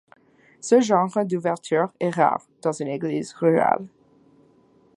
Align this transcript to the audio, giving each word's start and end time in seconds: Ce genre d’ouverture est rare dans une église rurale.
Ce 0.61 0.79
genre 0.81 1.19
d’ouverture 1.25 1.93
est 1.99 2.09
rare 2.09 2.47
dans 2.63 2.71
une 2.71 2.87
église 2.87 3.33
rurale. 3.33 3.85